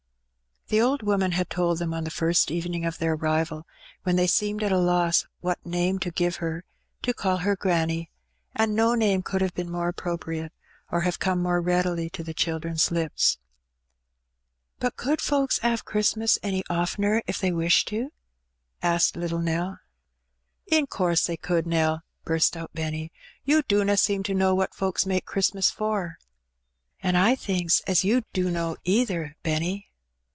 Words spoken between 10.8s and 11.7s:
or have come more